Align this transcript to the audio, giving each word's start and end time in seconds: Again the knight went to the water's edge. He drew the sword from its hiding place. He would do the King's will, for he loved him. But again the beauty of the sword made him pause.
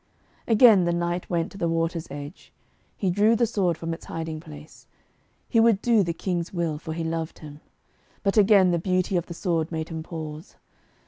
Again 0.47 0.85
the 0.85 0.93
knight 0.93 1.29
went 1.29 1.51
to 1.51 1.59
the 1.59 1.69
water's 1.69 2.07
edge. 2.09 2.51
He 2.97 3.11
drew 3.11 3.35
the 3.35 3.45
sword 3.45 3.77
from 3.77 3.93
its 3.93 4.05
hiding 4.05 4.39
place. 4.39 4.87
He 5.47 5.59
would 5.59 5.79
do 5.79 6.01
the 6.01 6.11
King's 6.11 6.51
will, 6.51 6.79
for 6.79 6.93
he 6.93 7.03
loved 7.03 7.37
him. 7.37 7.61
But 8.23 8.35
again 8.35 8.71
the 8.71 8.79
beauty 8.79 9.15
of 9.15 9.27
the 9.27 9.35
sword 9.35 9.71
made 9.71 9.89
him 9.89 10.01
pause. 10.01 10.55